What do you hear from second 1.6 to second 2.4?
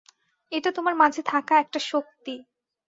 একটা শক্তি।